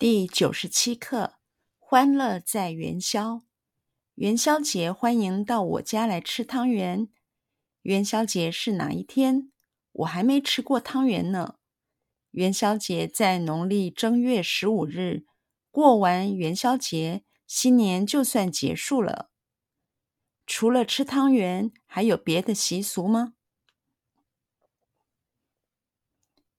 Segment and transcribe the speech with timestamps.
[0.00, 1.34] 第九十七课，
[1.78, 3.42] 欢乐在元宵。
[4.14, 7.10] 元宵节欢迎到我家来吃汤圆。
[7.82, 9.52] 元宵节是哪一天？
[9.92, 11.56] 我还没吃过汤圆呢。
[12.30, 15.26] 元宵节在农历正月十五日。
[15.70, 19.28] 过完元宵节，新年就算结束了。
[20.46, 23.34] 除了吃汤圆，还有别的习俗吗？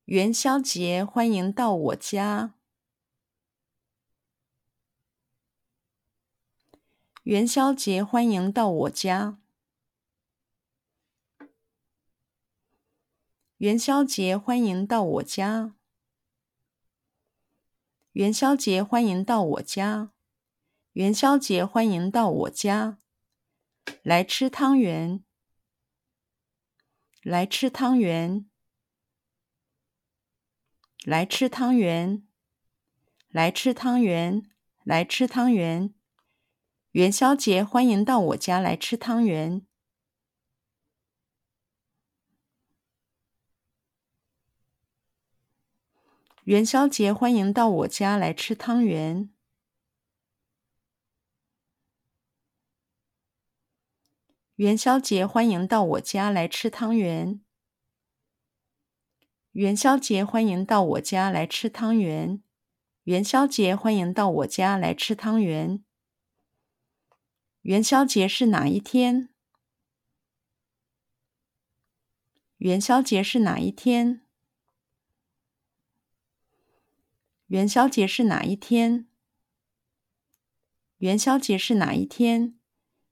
[0.06, 2.54] 元宵节欢迎到我家。
[7.24, 9.38] 元宵节欢迎到我家。
[13.58, 15.76] 元宵节欢迎到我家。
[18.14, 20.14] 元宵节欢迎到我家。
[20.94, 22.98] 元宵节欢迎到我家。
[24.02, 25.24] 来吃汤圆。
[27.22, 28.50] 来吃汤圆。
[31.06, 32.28] 来吃汤圆。
[33.30, 34.50] 来吃汤圆。
[34.84, 36.01] 来吃汤圆。
[36.92, 39.66] 元宵节欢迎到我家来吃汤圆。
[46.44, 49.30] 元宵节欢迎到我家来吃汤圆。
[54.56, 57.40] 元宵节欢迎到我家来吃汤圆。
[59.54, 62.44] 元宵节欢迎到我家来吃汤圆。
[63.04, 65.86] 元宵节欢迎到我家来吃汤圆。
[67.62, 69.30] 元宵节是哪一天？
[72.58, 74.26] 元宵节是哪一天？
[77.46, 79.08] 元宵节是哪一天？
[80.98, 82.58] 元宵节是哪一天？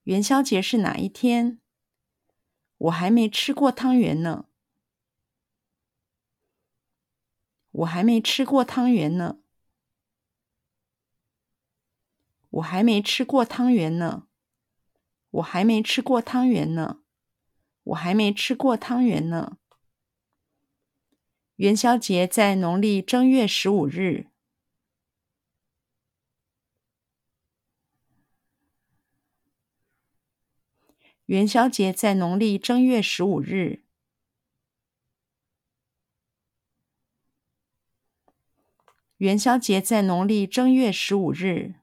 [0.06, 1.60] 元宵节是哪一天？
[2.80, 4.48] 我还没吃过汤圆呢。
[7.70, 9.42] 我还没吃过汤圆呢。
[12.50, 14.26] 我还没吃过汤圆呢。
[15.32, 17.02] 我还没吃过汤圆呢，
[17.84, 19.58] 我还没吃过汤圆呢。
[21.58, 24.28] 元宵节在农历正月十五日。
[31.26, 33.84] 元宵节在农历正月十五日。
[39.18, 41.79] 元宵节在农历正月十五日。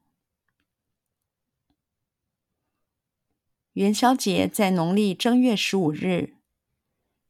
[3.77, 6.39] 元宵节在农历正月十五日。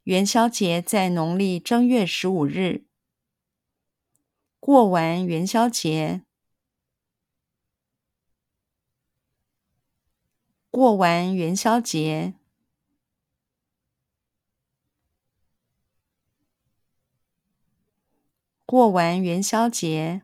[0.04, 2.86] 元宵节在农历正月十五日。
[4.60, 6.22] 过完元宵节。
[10.70, 12.34] 过完元宵节。
[18.64, 20.22] 过完元宵节。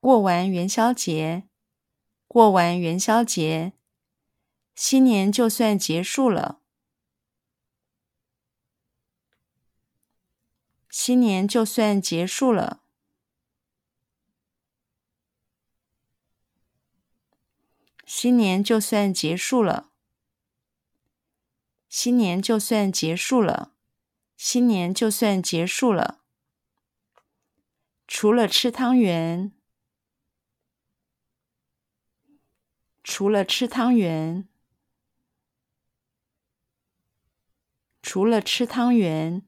[0.00, 1.53] 过完元宵节。
[2.34, 3.74] 过完元宵节，
[4.74, 6.58] 新年就算结束了。
[10.90, 12.82] 新年就算结束了。
[18.04, 19.92] 新年就算结束了。
[21.88, 23.74] 新年就算结束了。
[24.36, 26.24] 新年就算结束了。
[28.08, 29.52] 除了吃汤圆。
[33.16, 34.48] 除了吃汤圆，
[38.02, 39.46] 除了吃汤圆，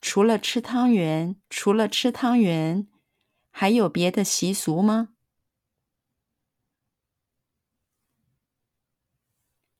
[0.00, 2.88] 除了吃汤圆，除了吃汤圆，
[3.50, 5.10] 还有别的习俗吗？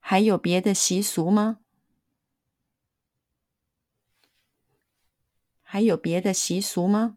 [0.01, 1.61] 还有别的习俗吗？
[5.63, 7.17] 还有别的习俗吗？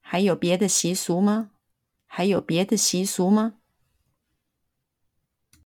[0.00, 1.50] 还有别的习俗吗？
[2.08, 3.57] 还有别的习俗吗？